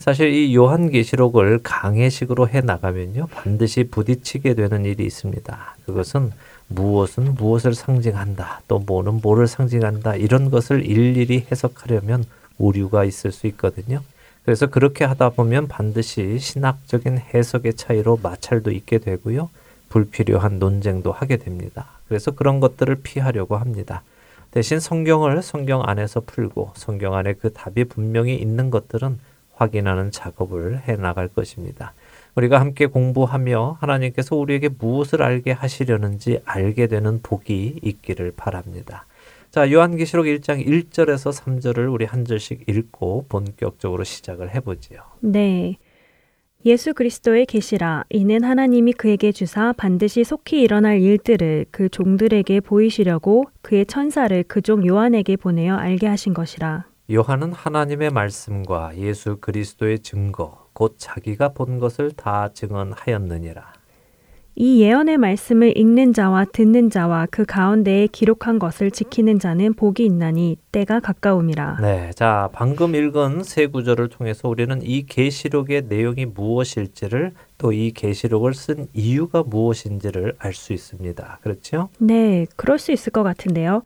[0.00, 3.26] 사실 이 요한계시록을 강해식으로 해 나가면요.
[3.26, 5.76] 반드시 부딪히게 되는 일이 있습니다.
[5.84, 6.32] 그것은
[6.68, 8.62] 무엇은 무엇을 상징한다.
[8.66, 10.16] 또 뭐는 뭐를 상징한다.
[10.16, 12.24] 이런 것을 일일이 해석하려면
[12.56, 14.00] 오류가 있을 수 있거든요.
[14.46, 19.50] 그래서 그렇게 하다 보면 반드시 신학적인 해석의 차이로 마찰도 있게 되고요.
[19.90, 21.88] 불필요한 논쟁도 하게 됩니다.
[22.08, 24.02] 그래서 그런 것들을 피하려고 합니다.
[24.50, 29.18] 대신 성경을 성경 안에서 풀고 성경 안에 그 답이 분명히 있는 것들은
[29.60, 31.92] 확인하는 작업을 해 나갈 것입니다.
[32.34, 39.06] 우리가 함께 공부하며 하나님께서 우리에게 무엇을 알게 하시려는지 알게 되는 복이 있기를 바랍니다.
[39.50, 45.00] 자, 요한계시록 1장 1절에서 3절을 우리 한 절씩 읽고 본격적으로 시작을 해보지요.
[45.20, 45.76] 네.
[46.66, 53.86] 예수 그리스도의 계시라 이는 하나님이 그에게 주사 반드시 속히 일어날 일들을 그 종들에게 보이시려고 그의
[53.86, 56.89] 천사를 그 종 요한에게 보내어 알게 하신 것이라.
[57.12, 63.72] 요한은 하나님의 말씀과 예수 그리스도의 증거, 곧 자기가 본 것을 다 증언하였느니라.
[64.56, 70.58] 이 예언의 말씀을 읽는 자와 듣는 자와 그 가운데에 기록한 것을 지키는 자는 복이 있나니
[70.70, 71.78] 때가 가까움이라.
[71.80, 78.54] 네, 자 방금 읽은 세 구절을 통해서 우리는 이 계시록의 내용이 무엇일지를 또 이 계시록을
[78.54, 81.38] 쓴 이유가 무엇인지를 알 수 있습니다.
[81.42, 81.88] 그렇죠?
[81.98, 83.82] 네, 그럴 수 있을 것 같은데요.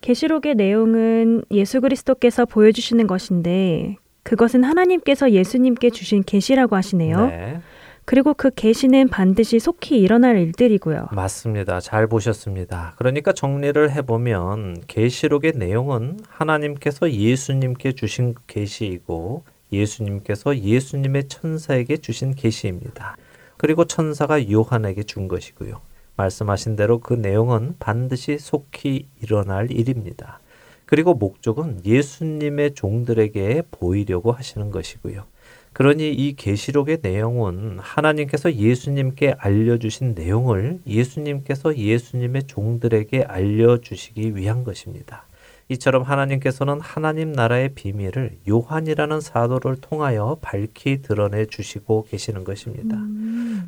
[0.00, 7.26] 계시록의 내용은 예수 그리스도께서 보여주시는 것인데 그것은 하나님께서 예수님께 주신 계시라고 하시네요.
[7.26, 7.60] 네,
[8.04, 11.08] 그리고 그 계시는 반드시 속히 일어날 일들이고요.
[11.12, 11.80] 맞습니다.
[11.80, 12.94] 잘 보셨습니다.
[12.98, 19.42] 그러니까 정리를 해보면 계시록의 내용은 하나님께서 예수님께 주신 계시이고
[19.72, 23.16] 예수님께서 예수님의 천사에게 주신 계시입니다.
[23.56, 25.80] 그리고 천사가 요한에게 준 것이고요.
[26.16, 30.40] 말씀하신 대로 그 내용은 반드시 속히 일어날 일입니다.
[30.86, 35.24] 그리고 목적은 예수님의 종들에게 보이려고 하시는 것이고요.
[35.72, 45.26] 그러니 이 계시록의 내용은 하나님께서 예수님께 알려주신 내용을 예수님께서 예수님의 종들에게 알려주시기 위한 것입니다.
[45.68, 52.96] 이처럼 하나님께서는 하나님 나라의 비밀을 요한이라는 사도를 통하여 밝히 드러내 주시고 계시는 것입니다.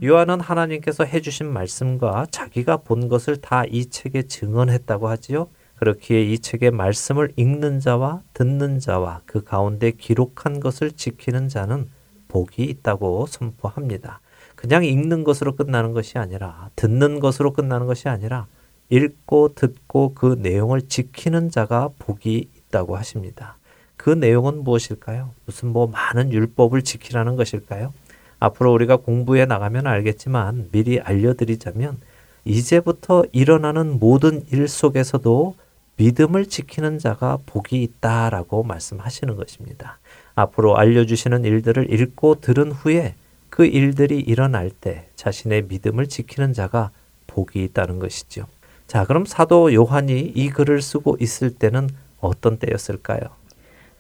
[0.05, 5.49] 요한은 하나님께서 해주신 말씀과 자기가 본 것을 다 이 책에 증언했다고 하지요.
[5.77, 11.89] 그렇기에 이 책의 말씀을 읽는 자와 듣는 자와 그 가운데 기록한 것을 지키는 자는
[12.29, 14.21] 복이 있다고 선포합니다.
[14.55, 18.47] 그냥 읽는 것으로 끝나는 것이 아니라 듣는 것으로 끝나는 것이 아니라
[18.91, 23.57] 읽고 듣고 그 내용을 지키는 자가 복이 있다고 하십니다.
[23.97, 25.31] 그 내용은 무엇일까요?
[25.45, 27.93] 무슨 뭐 많은 율법을 지키라는 것일까요?
[28.39, 31.99] 앞으로 우리가 공부해 나가면 알겠지만 미리 알려드리자면
[32.45, 35.57] 이제부터 일어나는 모든 일 속에서도
[35.97, 39.99] 믿음을 지키는 자가 복이 있다라고 말씀하시는 것입니다.
[40.37, 43.17] 앞으로 알려주시는 일들을 읽고 들은 후에
[43.51, 46.91] 그 일들이 일어날 때 자신의 믿음을 지키는 자가
[47.27, 48.47] 복이 있다는 것이죠.
[48.89, 53.21] 자, 그럼 사도 요한이 이 글을 쓰고 있을 때는 어떤 때였을까요?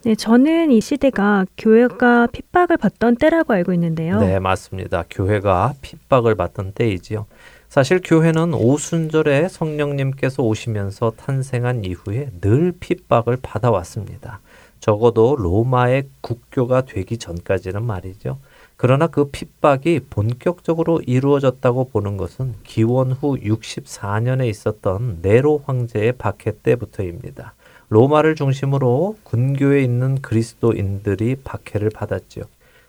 [0.02, 4.18] 네, 저는 이 시대가 교회가 핍박을 받던 때라고 알고 있는데요.
[4.18, 5.04] 네, 맞습니다.
[5.10, 7.26] 교회가 핍박을 받던 때이지요.
[7.68, 14.40] 사실 교회는 오순절에 성령님께서 오시면서 탄생한 이후에 늘 핍박을 받아왔습니다.
[14.80, 18.38] 적어도 로마의 국교가 되기 전까지는 말이죠.
[18.78, 27.54] 그러나 그 핍박이 본격적으로 이루어졌다고 보는 것은 기원 후 64년에 있었던 네로 황제의 박해 때부터입니다.
[27.88, 32.44] 로마를 중심으로 군교에 있는 그리스도인들이 박해를 받았지요.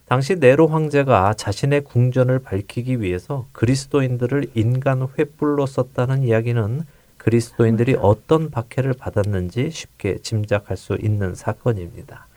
[0.05, 6.83] 당시 네로 황제가 자신의 궁전을 밝히기 위해서 그리스도인들을 인간 횃불로 썼다는 이야기는
[7.17, 12.28] 그리스도인들이 어떤 박해를 받았는지 쉽게 짐작할 수 있는 사건입니다.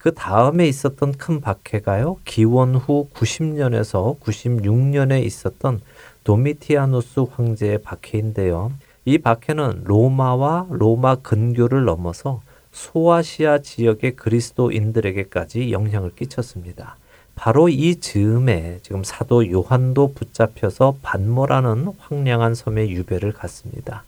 [0.00, 2.16] 그 다음에 있었던 큰 박해가요.
[2.24, 5.82] 기원 후 90년에서 96년에 있었던
[6.24, 8.72] 도미티아누스 황제의 박해인데요.
[9.04, 12.40] 이 박해는 로마와 로마 근교를 넘어서
[12.72, 16.96] 소아시아 지역의 그리스도인들에게까지 영향을 끼쳤습니다.
[17.34, 24.04] 바로 이 즈음에 지금 사도 요한도 붙잡혀서 반모라는 황량한 섬에 유배를 갔습니다.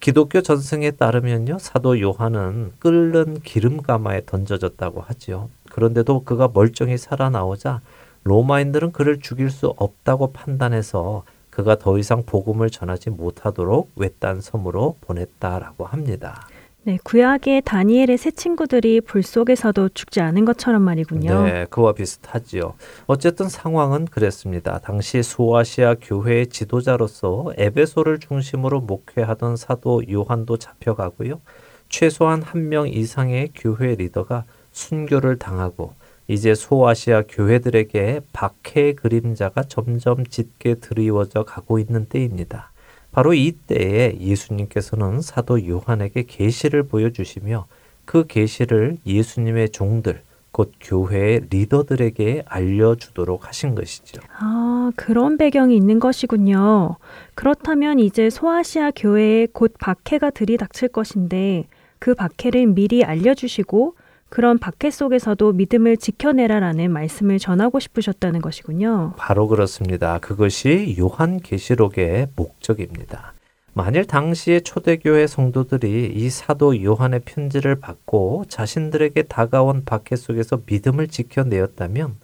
[0.00, 5.50] 기독교 전승에 따르면요, 사도 요한은 끓는 기름가마에 던져졌다고 하지요.
[5.70, 7.80] 그런데도 그가 멀쩡히 살아나오자
[8.24, 15.86] 로마인들은 그를 죽일 수 없다고 판단해서 그가 더 이상 복음을 전하지 못하도록 외딴 섬으로 보냈다라고
[15.86, 16.46] 합니다.
[16.88, 21.42] 네, 구약의 다니엘의 세 친구들이 불 속에서도 죽지 않은 것처럼 말이군요.
[21.44, 22.76] 네, 그와 비슷하지요.
[23.06, 24.78] 어쨌든 상황은 그랬습니다.
[24.78, 31.42] 당시 소아시아 교회의 지도자로서 에베소를 중심으로 목회하던 사도 요한도 잡혀가고요.
[31.90, 35.92] 최소한 한 명 이상의 교회 리더가 순교를 당하고
[36.26, 42.72] 이제 소아시아 교회들에게 박해의 그림자가 점점 짙게 드리워져 가고 있는 때입니다.
[43.12, 47.66] 바로 이때에 예수님께서는 사도 요한에게 계시를 보여주시며
[48.04, 54.20] 그 계시를 예수님의 종들 곧 교회의 리더들에게 알려주도록 하신 것이죠.
[54.38, 56.96] 아, 그런 배경이 있는 것이군요.
[57.34, 61.66] 그렇다면 이제 소아시아 교회에 곧 박해가 들이닥칠 것인데
[61.98, 63.94] 그 박해를 미리 알려주시고
[64.28, 69.14] 그런 박해 속에서도 믿음을 지켜내라라는 말씀을 전하고 싶으셨다는 것이군요.
[69.16, 70.18] 바로 그렇습니다.
[70.18, 73.32] 그것이 요한 계시록의 목적입니다.
[73.74, 82.16] 만일 당시의 초대교회 성도들이 이 사도 요한의 편지를 받고 자신들에게 다가온 박해 속에서 믿음을 지켜내었다면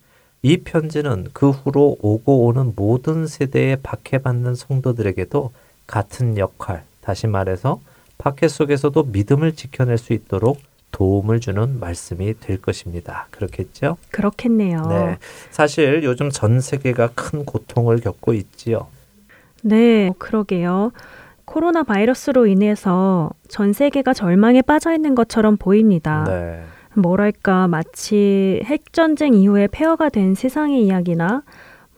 [0.42, 5.52] 이 편지는 그 후로 오고 오는 모든 세대에 박해받는 성도들에게도
[5.86, 7.80] 같은 역할, 다시 말해서
[8.18, 10.60] 박해 속에서도 믿음을 지켜낼 수 있도록
[10.94, 13.26] 도움을 주는 말씀이 될 것입니다.
[13.32, 13.96] 그렇겠죠?
[14.12, 14.86] 그렇겠네요.
[14.88, 15.18] 네.
[15.50, 18.86] 사실 요즘 전 세계가 큰 고통을 겪고 있지요.
[19.62, 20.92] 네, 그러게요.
[21.46, 26.22] 코로나 바이러스로 인해서 전 세계가 절망에 빠져 있는 것처럼 보입니다.
[26.28, 26.62] 네.
[26.94, 31.42] 뭐랄까, 마치 핵전쟁 이후에 폐허가 된 세상의 이야기나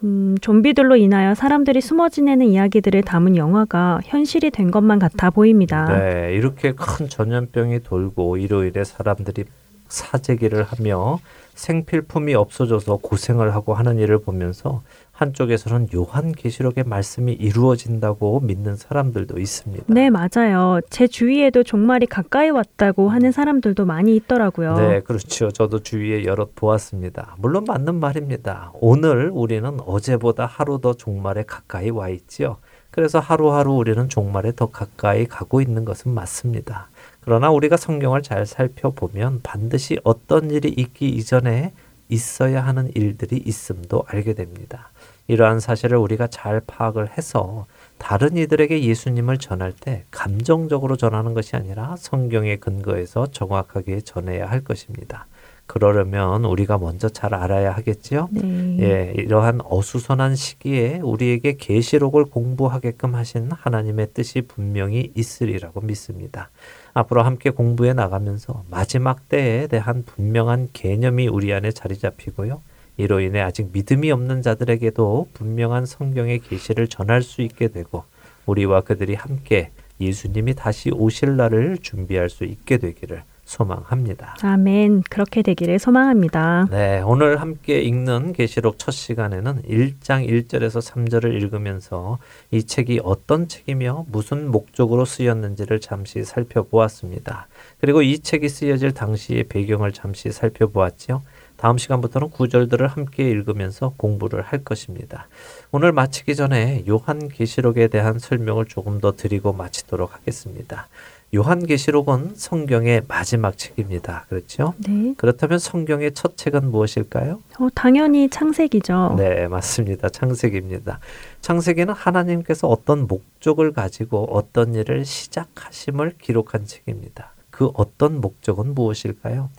[0.04, 5.86] 음, 좀비들로 인하여 사람들이 숨어 지내는 이야기들을 담은 영화가 현실이 된 것만 같아 보입니다.
[5.86, 8.36] 네, 이렇게 큰 전염병이 돌고
[8.66, 9.44] 인해 사람들이
[9.88, 11.20] 사재기를 하며
[11.54, 14.82] 생필품이 없어져서 고생을 하고 하는 일을 보면서
[15.16, 19.84] 한쪽에서는 요한 계시록의 말씀이 이루어진다고 믿는 사람들도 있습니다.
[19.88, 20.80] 네, 맞아요.
[20.90, 24.76] 제 주위에도 종말이 가까이 왔다고 하는 사람들도 많이 있더라고요.
[24.76, 25.50] 네, 그렇죠.
[25.50, 27.34] 저도 주위에 여럿 보았습니다.
[27.38, 28.72] 물론 맞는 말입니다.
[28.74, 32.58] 오늘 우리는 어제보다 하루 더 종말에 가까이 와 있지요.
[32.90, 36.88] 그래서 하루하루 우리는 종말에 더 가까이 가고 있는 것은 맞습니다.
[37.22, 41.72] 그러나 우리가 성경을 잘 살펴보면 반드시 어떤 일이 있기 이전에
[42.08, 44.90] 있어야 하는 일들이 있음도 알게 됩니다.
[45.28, 47.66] 이러한 사실을 우리가 잘 파악을 해서
[47.98, 55.26] 다른 이들에게 예수님을 전할 때 감정적으로 전하는 것이 아니라 성경의 근거에서 정확하게 전해야 할 것입니다.
[55.66, 58.28] 그러려면 우리가 먼저 잘 알아야 하겠지요.
[58.30, 58.76] 네.
[58.80, 66.50] 예, 이러한 어수선한 시기에 우리에게 계시록을 공부하게끔 하신 하나님의 뜻이 분명히 있으리라고 믿습니다.
[66.94, 72.60] 앞으로 함께 공부해 나가면서 마지막 때에 대한 분명한 개념이 우리 안에 자리 잡히고요.
[72.96, 78.04] 이로 인해 아직 믿음이 없는 자들에게도 분명한 성경의 계시를 전할 수 있게 되고
[78.46, 79.70] 우리와 그들이 함께
[80.00, 84.36] 예수님이 다시 오실 날을 준비할 수 있게 되기를 소망합니다.
[84.42, 85.04] 아멘.
[85.08, 86.66] 그렇게 되기를 소망합니다.
[86.70, 92.18] 네, 오늘 함께 읽는 계시록 첫 시간에는 1장 1절에서 3절을 읽으면서
[92.50, 97.46] 이 책이 어떤 책이며 무슨 목적으로 쓰였는지를 잠시 살펴보았습니다.
[97.80, 101.22] 그리고 이 책이 쓰여질 당시의 배경을 잠시 살펴보았지요.
[101.56, 105.28] 다음 시간부터는 구절들을 함께 읽으면서 공부를 할 것입니다.
[105.72, 110.88] 오늘 마치기 전에 요한계시록에 대한 설명을 조금 더 드리고 마치도록 하겠습니다.
[111.34, 114.26] 요한계시록은 성경의 마지막 책입니다.
[114.28, 114.74] 그렇죠?
[114.78, 115.14] 네.
[115.16, 117.42] 그렇다면 성경의 첫 책은 무엇일까요?
[117.58, 119.16] 어, 당연히 창세기죠.
[119.18, 120.08] 네, 맞습니다.
[120.08, 121.00] 창세기입니다.
[121.40, 127.32] 창세기는 하나님께서 어떤 목적을 가지고 어떤 일을 시작하심을 기록한 책입니다.
[127.50, 129.50] 그 어떤 목적은 무엇일까요?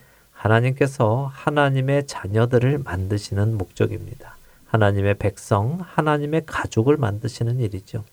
[0.47, 4.37] 하나님께서 하나님의 자녀들을 만드시는 목적입니다.
[4.67, 8.03] 하나님의 백성, 하나님의 가족을 만드시는 일이죠.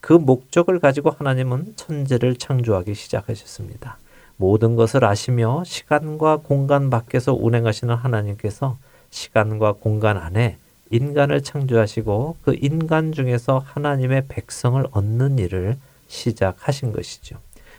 [0.00, 3.98] 그 목적을 가지고 하나님은 천지를 창조하기 시작하셨습니다.
[4.36, 8.78] 모든 것을 아시며 시간과 공간 밖에서 운행하시는 하나님께서
[9.10, 10.58] 시간과 공간 안에
[10.90, 15.76] 인간을 창조하시고 그 인간 중에서 하나님의 백성을 얻는 일을
[16.06, 17.36] 시작하신 것이죠.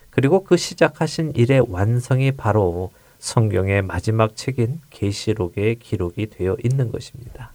[0.09, 2.91] 그리고 그 시작하신 일의 완성이 바로
[3.21, 7.51] 성경의 마지막 책인 계시록에 기록이 되어 있는 것입니다.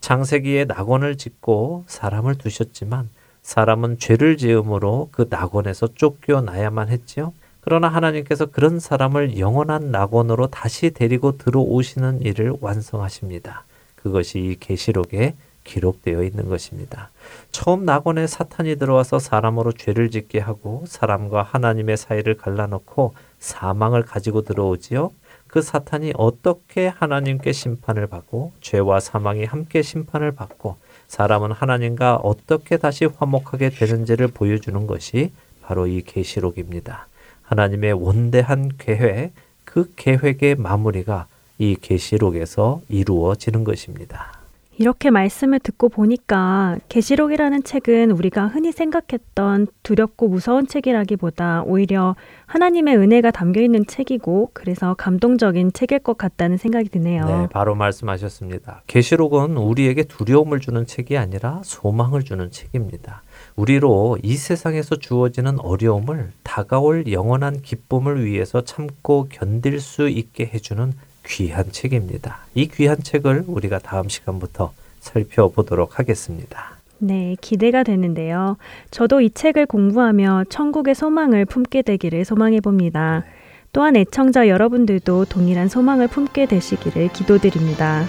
[0.00, 3.10] 창세기에 낙원을 짓고 사람을 두셨지만
[3.42, 7.32] 사람은 죄를 지음으로 그 낙원에서 쫓겨나야만 했지요.
[7.60, 13.64] 그러나 하나님께서 그런 사람을 영원한 낙원으로 다시 데리고 들어오시는 일을 완성하십니다.
[13.96, 17.10] 그것이 이 계시록에 기록되어 있는 것입니다.
[17.50, 25.10] 처음 낙원에 사탄이 들어와서 사람으로 죄를 짓게 하고 사람과 하나님의 사이를 갈라놓고 사망을 가지고 들어오지요.
[25.46, 30.76] 그 사탄이 어떻게 하나님께 심판을 받고 죄와 사망이 함께 심판을 받고
[31.08, 35.32] 사람은 하나님과 어떻게 다시 화목하게 되는지를 보여주는 것이
[35.62, 37.06] 바로 이 계시록입니다.
[37.42, 39.32] 하나님의 원대한 계획,
[39.64, 41.26] 그 계획의 마무리가
[41.58, 44.37] 이 계시록에서 이루어지는 것입니다.
[44.78, 52.14] 이렇게 말씀을 듣고 보니까 계시록이라는 책은 우리가 흔히 생각했던 두렵고 무서운 책이라기보다 오히려
[52.46, 57.26] 하나님의 은혜가 담겨 있는 책이고 그래서 감동적인 책일 것 같다는 생각이 드네요.
[57.26, 58.82] 네, 바로 말씀하셨습니다.
[58.86, 63.22] 계시록은 우리에게 두려움을 주는 책이 아니라 소망을 주는 책입니다.
[63.56, 70.92] 우리로 이 세상에서 주어지는 어려움을 다가올 영원한 기쁨을 위해서 참고 견딜 수 있게 해주는
[71.28, 72.38] 귀한 책입니다.
[72.54, 76.78] 이 귀한 책을 우리가 다음 시간부터 살펴보도록 하겠습니다.
[76.98, 78.56] 네, 기대가 되는데요.
[78.90, 83.24] 저도 이 책을 공부하며 천국의 소망을 품게 되기를 소망해 봅니다.
[83.72, 88.04] 또한 애청자 여러분들도 동일한 소망을 품게 되시기를 기도드립니다.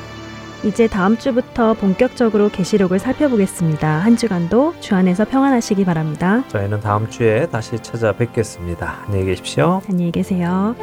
[0.65, 3.87] 이제 다음 주부터 본격적으로 계시록을 살펴보겠습니다.
[3.87, 6.43] 한 주간도 주 안에서 평안하시기 바랍니다.
[6.49, 9.03] 저희는 다음 주에 다시 찾아뵙겠습니다.
[9.05, 9.81] 안녕히 계십시오.
[9.89, 10.75] 안녕히 계세요.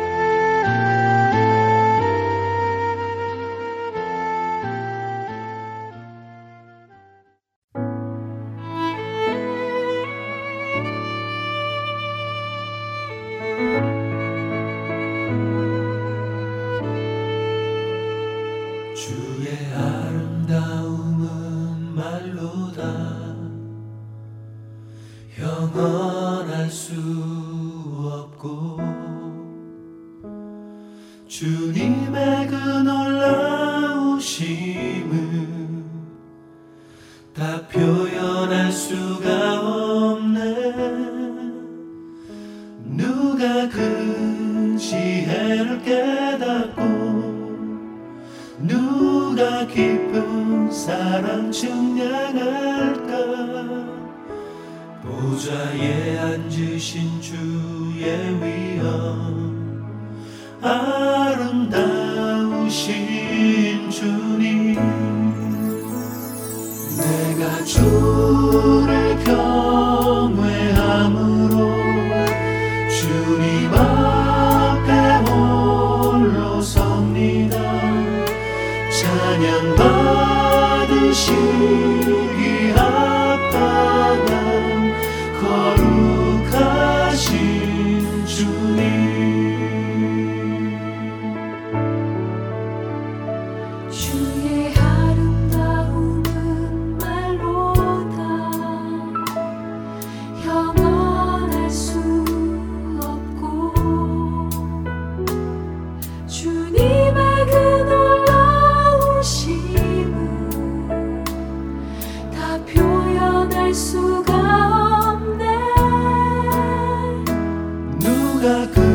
[118.47, 118.86] cada canto.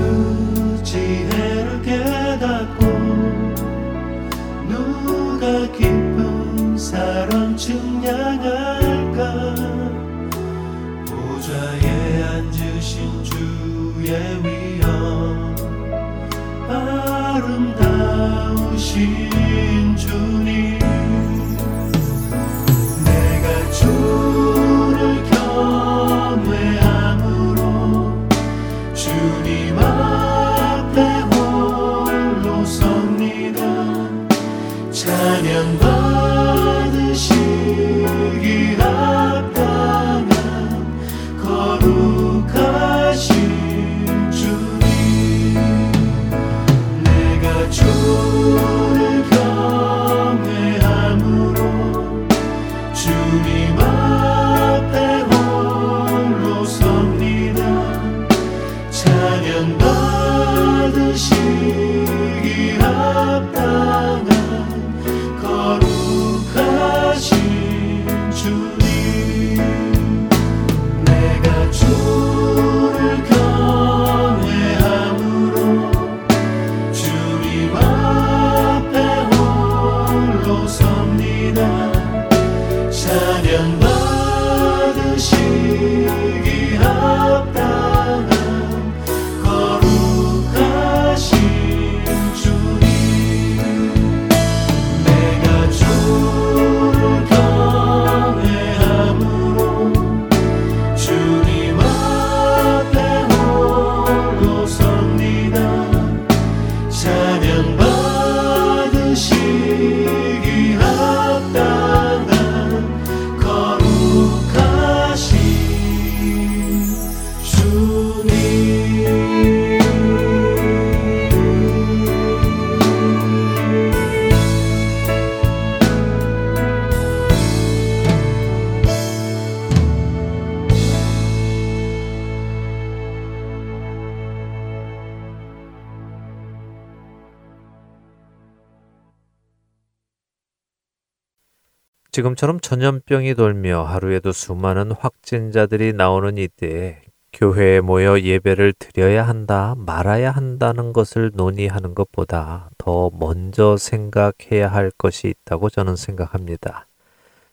[142.12, 150.92] 지금처럼 전염병이 돌며 하루에도 수많은 확진자들이 나오는 이때에 교회에 모여 예배를 드려야 한다, 말아야 한다는
[150.92, 156.86] 것을 논의하는 것보다 더 먼저 생각해야 할 것이 있다고 저는 생각합니다.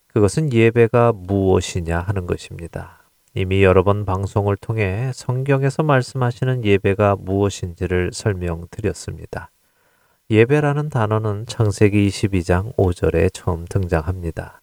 [0.09, 3.04] 그것은 예배가 무엇이냐 하는 것입니다.
[3.34, 9.50] 이미 여러 번 방송을 통해 성경에서 말씀하시는 예배가 무엇인지를 설명드렸습니다.
[10.30, 14.60] 예배라는 단어는 창세기 22장 5절에 처음 등장합니다.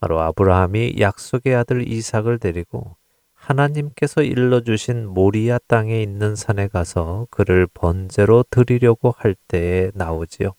[0.00, 2.96] 바로 아브라함이 약속의 아들 이삭을 데리고
[3.32, 10.54] 하나님께서 일러주신 모리아 땅에 있는 산에 가서 그를 번제로 드리려고 할 때에 나오지요.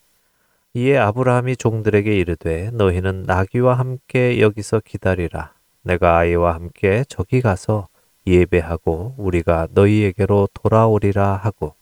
[0.75, 5.55] 이에 아브라함이 종들에게 이르되 너희는 나귀와 함께 여기서 기다리라.
[5.81, 7.89] 내가 아이와 함께 저기 가서
[8.25, 11.75] 예배하고 우리가 너희에게로 돌아오리라 하고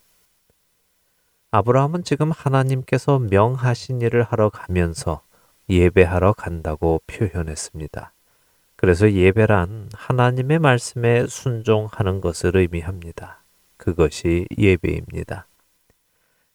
[1.56, 5.22] 아브라함은 지금 하나님께서 명하신 일을 하러 가면서
[5.70, 8.12] 예배하러 간다고 표현했습니다.
[8.76, 13.42] 그래서 예배란 하나님의 말씀에 순종하는 것을 의미합니다.
[13.78, 15.48] 그것이 예배입니다.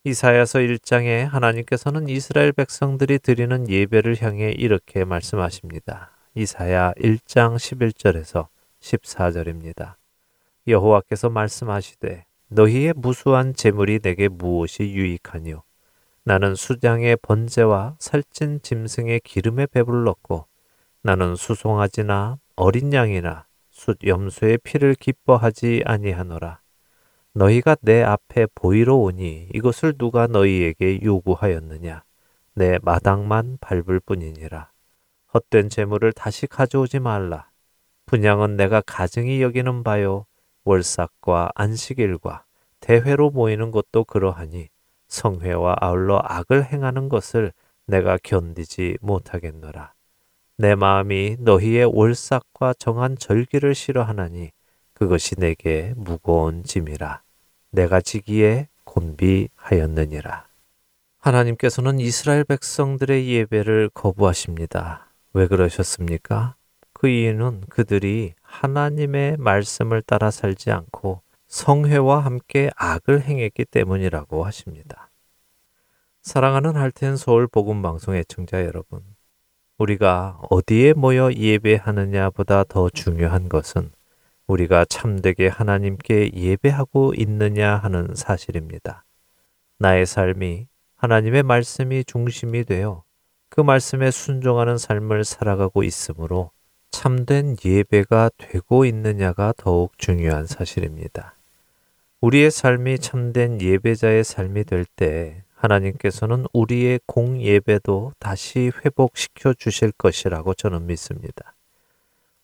[0.05, 6.11] 이사야서 1장에 하나님께서는 이스라엘 백성들이 드리는 예배를 향해 이렇게 말씀하십니다.
[6.35, 8.49] 이사야 1장 11절에서
[8.81, 9.95] 14절입니다.
[10.69, 15.63] 여호와께서 말씀하시되 너희의 무수한 재물이 내게 무엇이 유익하뇨?
[16.25, 20.47] 나는 수장의 번제와 살찐 짐승의 기름에 배불렀고
[21.03, 26.61] 나는 수송아지나 어린 양이나 숫 염소의 피를 기뻐하지 아니하노라.
[27.35, 32.03] 너희가 내 앞에 보이러 오니 이것을 누가 너희에게 요구하였느냐?
[32.55, 34.73] 내 마당만 밟을 뿐이니라.
[35.33, 37.49] 헛된 재물을 다시 가져오지 말라.
[38.07, 40.27] 분양은 내가 가증히 여기는 바요
[40.65, 42.45] 월삭과 안식일과
[42.81, 44.69] 대회로 모이는 것도 그러하니
[45.09, 47.53] 성회와 아울러 악을 행하는 것을
[47.87, 49.93] 내가 견디지 못하겠노라.
[50.57, 54.51] 내 마음이 너희의 월삭과 정한 절기를 싫어하나니
[54.93, 57.23] 그것이 내게 무거운 짐이라.
[57.71, 60.47] 내가 지기에 곤비하였느니라.
[61.19, 65.07] 하나님께서는 이스라엘 백성들의 예배를 거부하십니다.
[65.33, 66.57] 왜 그러셨습니까?
[66.93, 75.11] 그 이유는 그들이 하나님의 말씀을 따라 살지 않고 성회와 함께 악을 행했기 때문이라고 하십니다.
[76.23, 79.01] 사랑하는 할텐 서울 복음 방송의 청자 여러분,
[79.79, 83.91] 우리가 어디에 모여 예배하느냐보다 더 중요한 것은
[84.47, 89.05] 우리가 참되게 하나님께 예배하고 있느냐 하는 사실입니다.
[89.79, 93.05] 나의 삶이 하나님의 말씀이 중심이 되어
[93.49, 96.51] 그 말씀에 순종하는 삶을 살아가고 있으므로
[96.91, 101.35] 참된 예배가 되고 있느냐가 더욱 중요한 사실입니다.
[102.21, 110.87] 우리의 삶이 참된 예배자의 삶이 될 때 하나님께서는 우리의 공예배도 다시 회복시켜 주실 것이라고 저는
[110.87, 111.55] 믿습니다.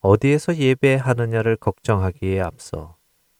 [0.00, 2.96] 어디에서 예배하느냐를 걱정하기에 앞서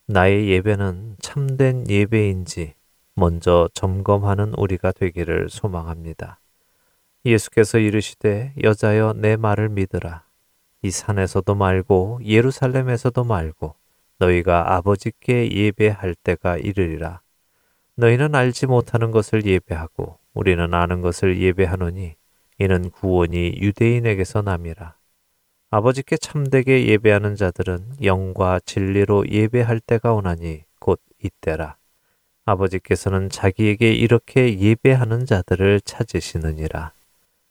[0.07, 2.73] 나의 예배는 참된 예배인지
[3.13, 6.39] 먼저 점검하는 우리가 되기를 소망합니다.
[7.25, 10.26] 예수께서 이르시되 여자여 내 말을 믿으라.
[10.87, 13.75] 이 산에서도 말고 예루살렘에서도 말고
[14.19, 17.19] 너희가 아버지께 예배할 때가 이르리라.
[17.95, 22.15] 너희는 알지 못하는 것을 예배하고 우리는 아는 것을 예배하노니
[22.59, 24.95] 이는 구원이 유대인에게서 남이라.
[25.71, 31.75] 아버지께 참되게 예배하는 자들은 영과 진리로 예배할 때가 오나니 곧 이때라.
[32.45, 36.93] 아버지께서는 자기에게 이렇게 예배하는 자들을 찾으시느니라.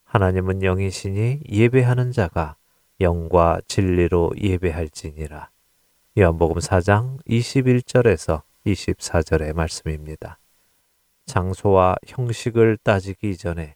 [0.05, 2.57] 하나님은 영이시니 예배하는 자가
[3.01, 5.51] 영과 진리로 예배할지니라.
[6.19, 10.39] 요한복음 4장 21절에서 24절의 말씀입니다.
[11.27, 13.75] 장소와 형식을 따지기 이전에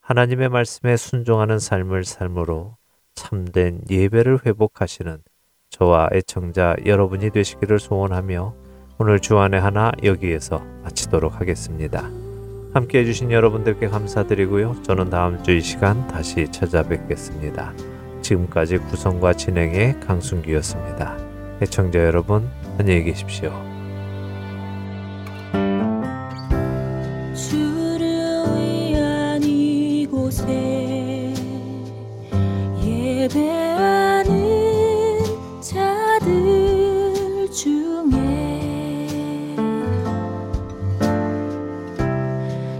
[0.00, 2.76] 하나님의 말씀에 순종하는 삶을 삶으로
[3.14, 5.22] 참된 예배를 회복하시는
[5.70, 8.54] 저와 애청자 여러분이 되시기를 소원하며
[8.98, 12.10] 오늘 주안의 하나 여기에서 마치도록 하겠습니다.
[12.72, 14.82] 함께 해주신 여러분들께 감사드리고요.
[14.82, 17.99] 저는 다음 주 이 시간 다시 찾아뵙겠습니다.
[18.30, 21.16] 지금까지 구성과 진행의 강순기였습니다.
[21.62, 23.50] 애청자 여러분, 안녕히 계십시오.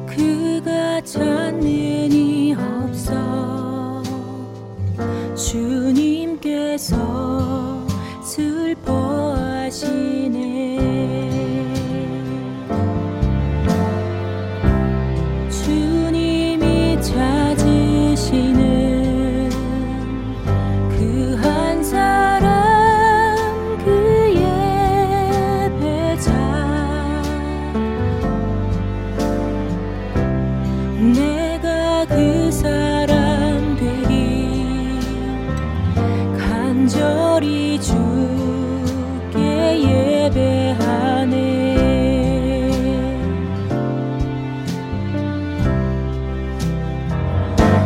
[0.06, 1.89] 그가 찾는
[5.40, 6.96] 주님께서
[8.22, 10.09] 슬퍼하시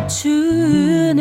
[0.08, 1.18] 주은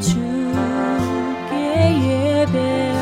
[0.00, 1.54] 주께
[2.46, 3.01] 예배